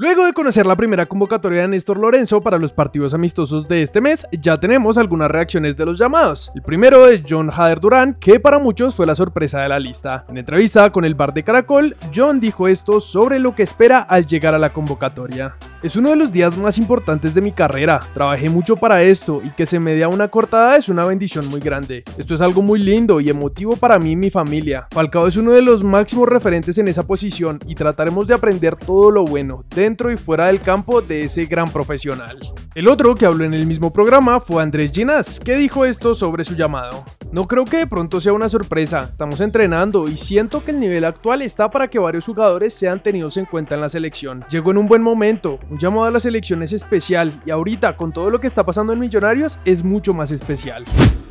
[0.00, 4.00] Luego de conocer la primera convocatoria de Néstor Lorenzo para los partidos amistosos de este
[4.00, 6.50] mes, ya tenemos algunas reacciones de los llamados.
[6.56, 10.24] El primero es John Hader Durán, que para muchos fue la sorpresa de la lista.
[10.28, 14.26] En entrevista con el bar de Caracol, John dijo esto sobre lo que espera al
[14.26, 15.54] llegar a la convocatoria.
[15.84, 18.00] Es uno de los días más importantes de mi carrera.
[18.14, 21.60] Trabajé mucho para esto y que se me dé una cortada es una bendición muy
[21.60, 22.04] grande.
[22.16, 24.88] Esto es algo muy lindo y emotivo para mí y mi familia.
[24.92, 29.10] Falcao es uno de los máximos referentes en esa posición y trataremos de aprender todo
[29.10, 32.38] lo bueno, dentro y fuera del campo de ese gran profesional.
[32.74, 36.44] El otro que habló en el mismo programa fue Andrés Ginás, que dijo esto sobre
[36.44, 37.04] su llamado.
[37.34, 41.04] No creo que de pronto sea una sorpresa, estamos entrenando y siento que el nivel
[41.04, 44.44] actual está para que varios jugadores sean tenidos en cuenta en la selección.
[44.48, 48.12] Llegó en un buen momento, un llamado a la selección es especial y ahorita con
[48.12, 50.84] todo lo que está pasando en Millonarios es mucho más especial.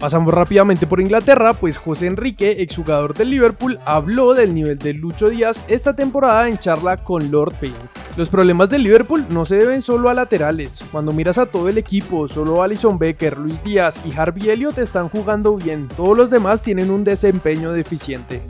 [0.04, 5.30] Pasamos rápidamente por Inglaterra, pues José Enrique, exjugador del Liverpool, habló del nivel de Lucho
[5.30, 7.78] Díaz esta temporada en charla con Lord Payne.
[8.18, 10.84] Los problemas del Liverpool no se deben solo a laterales.
[10.92, 15.08] Cuando miras a todo el equipo, solo Alison Becker, Luis Díaz y Harvey Elliott están
[15.08, 15.88] jugando bien.
[15.96, 18.42] Todos los demás tienen un desempeño deficiente.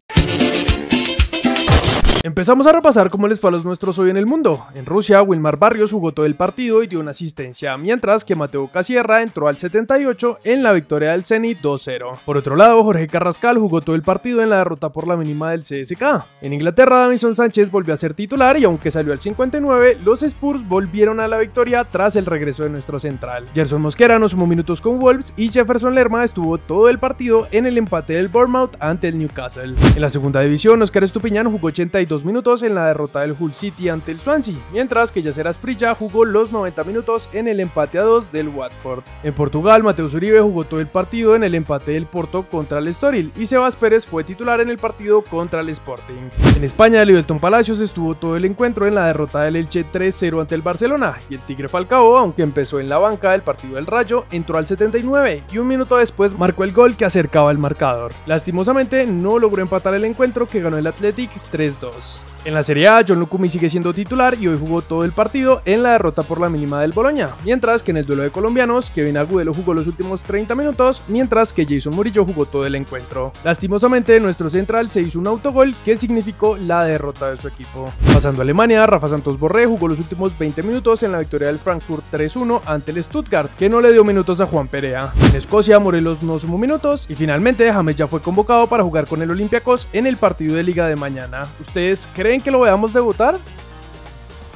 [2.25, 4.65] Empezamos a repasar cómo les fue a los nuestros hoy en el mundo.
[4.75, 8.69] En Rusia, Wilmar Barrios jugó todo el partido y dio una asistencia, mientras que Mateo
[8.71, 12.19] Casierra entró al 78 en la victoria del Zenit 2-0.
[12.25, 15.51] Por otro lado, Jorge Carrascal jugó todo el partido en la derrota por la mínima
[15.51, 16.25] del CSK.
[16.39, 20.65] En Inglaterra, Davison Sánchez volvió a ser titular y aunque salió al 59, los Spurs
[20.65, 23.49] volvieron a la victoria tras el regreso de nuestro central.
[23.53, 27.65] Gerson Mosquera no sumó minutos con Wolves y Jefferson Lerma estuvo todo el partido en
[27.65, 29.75] el empate del Bournemouth ante el Newcastle.
[29.93, 33.89] En la segunda división, Oscar Estupiñán jugó 82 minutos en la derrota del Hull City
[33.89, 38.03] ante el Swansea, mientras que Yacer Asprilla jugó los 90 minutos en el empate a
[38.03, 39.03] 2 del Watford.
[39.23, 42.87] En Portugal, Mateus Uribe jugó todo el partido en el empate del Porto contra el
[42.87, 46.29] Estoril y Sebas Pérez fue titular en el partido contra el Sporting.
[46.55, 50.55] En España, Livelton Palacios estuvo todo el encuentro en la derrota del Elche 3-0 ante
[50.55, 54.25] el Barcelona y el Tigre Falcao, aunque empezó en la banca del partido del Rayo,
[54.31, 58.11] entró al 79 y un minuto después marcó el gol que acercaba el marcador.
[58.25, 61.91] Lastimosamente no logró empatar el encuentro que ganó el Athletic 3-2.
[62.03, 62.32] house.
[62.45, 65.61] En la Serie A, John Lucumi sigue siendo titular y hoy jugó todo el partido
[65.63, 68.91] en la derrota por la mínima del Boloña, mientras que en el duelo de colombianos,
[68.91, 73.31] Kevin Agudelo jugó los últimos 30 minutos, mientras que Jason Murillo jugó todo el encuentro.
[73.45, 77.93] Lastimosamente, nuestro central se hizo un autogol que significó la derrota de su equipo.
[78.13, 81.59] Pasando a Alemania, Rafa Santos Borré jugó los últimos 20 minutos en la victoria del
[81.59, 85.13] Frankfurt 3-1 ante el Stuttgart, que no le dio minutos a Juan Perea.
[85.29, 89.21] En Escocia, Morelos no sumó minutos y finalmente James ya fue convocado para jugar con
[89.21, 91.43] el Olympiacos en el partido de liga de mañana.
[91.61, 93.37] ¿Ustedes creen que lo veamos debutar?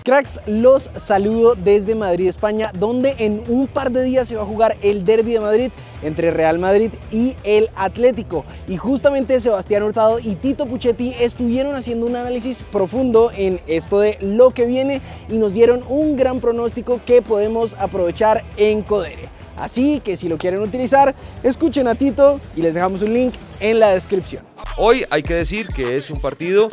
[0.07, 4.45] Cracks, los saludo desde Madrid, España, donde en un par de días se va a
[4.45, 5.71] jugar el Derby de Madrid
[6.01, 8.45] entre Real Madrid y el Atlético.
[8.69, 14.17] Y justamente Sebastián Hurtado y Tito Puchetti estuvieron haciendo un análisis profundo en esto de
[14.21, 19.27] lo que viene y nos dieron un gran pronóstico que podemos aprovechar en Codere.
[19.57, 23.81] Así que si lo quieren utilizar, escuchen a Tito y les dejamos un link en
[23.81, 24.45] la descripción.
[24.77, 26.69] Hoy hay que decir que es un partido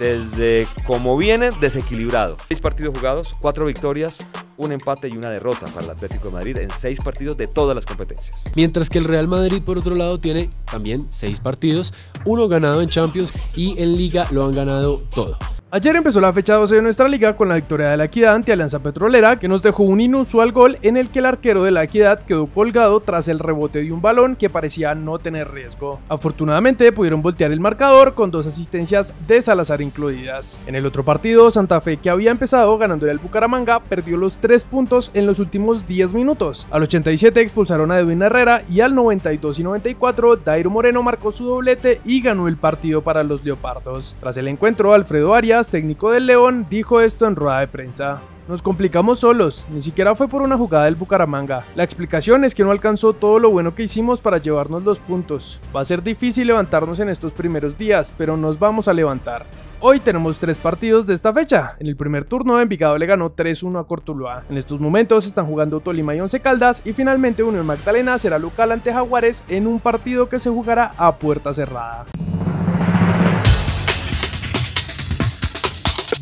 [0.00, 2.36] desde como viene desequilibrado.
[2.48, 4.18] Seis partidos jugados, cuatro victorias,
[4.56, 7.76] un empate y una derrota para el Atlético de Madrid en seis partidos de todas
[7.76, 8.36] las competencias.
[8.56, 11.94] Mientras que el Real Madrid, por otro lado, tiene también seis partidos,
[12.24, 15.38] uno ganado en Champions y en Liga lo han ganado todo.
[15.72, 18.52] Ayer empezó la fecha 12 de nuestra liga con la victoria de la Equidad ante
[18.52, 21.84] Alianza Petrolera, que nos dejó un inusual gol en el que el arquero de la
[21.84, 26.00] Equidad quedó colgado tras el rebote de un balón que parecía no tener riesgo.
[26.08, 30.58] Afortunadamente pudieron voltear el marcador con dos asistencias de Salazar incluidas.
[30.66, 34.64] En el otro partido, Santa Fe, que había empezado ganándole al Bucaramanga, perdió los tres
[34.64, 36.66] puntos en los últimos 10 minutos.
[36.72, 41.44] Al 87 expulsaron a Edwin Herrera y al 92 y 94 Dairo Moreno marcó su
[41.44, 44.16] doblete y ganó el partido para los Leopardos.
[44.18, 48.22] Tras el encuentro, Alfredo Arias técnico del León, dijo esto en rueda de prensa.
[48.48, 51.62] Nos complicamos solos, ni siquiera fue por una jugada del Bucaramanga.
[51.74, 55.60] La explicación es que no alcanzó todo lo bueno que hicimos para llevarnos los puntos.
[55.76, 59.44] Va a ser difícil levantarnos en estos primeros días, pero nos vamos a levantar.
[59.82, 61.76] Hoy tenemos tres partidos de esta fecha.
[61.78, 64.44] En el primer turno, Envigado le ganó 3-1 a Cortuluá.
[64.50, 68.72] En estos momentos están jugando Tolima y Once Caldas y finalmente Unión Magdalena será local
[68.72, 72.04] ante Jaguares en un partido que se jugará a puerta cerrada.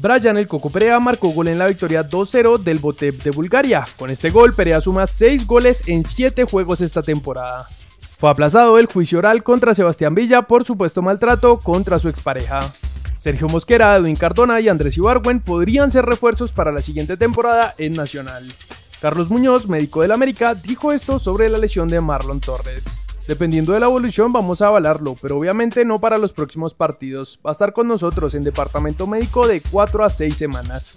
[0.01, 3.85] Brian el Coco Perea marcó gol en la victoria 2-0 del Botep de Bulgaria.
[3.97, 7.67] Con este gol, Perea suma 6 goles en 7 juegos esta temporada.
[8.17, 12.73] Fue aplazado el juicio oral contra Sebastián Villa por supuesto maltrato contra su expareja.
[13.17, 17.95] Sergio Mosquera, Edwin Cardona y Andrés Ibargüen podrían ser refuerzos para la siguiente temporada en
[17.95, 18.53] Nacional.
[19.01, 22.99] Carlos Muñoz, médico del América, dijo esto sobre la lesión de Marlon Torres.
[23.29, 27.39] Dependiendo de la evolución vamos a avalarlo, pero obviamente no para los próximos partidos.
[27.45, 30.95] Va a estar con nosotros en departamento médico de 4 a 6 semanas.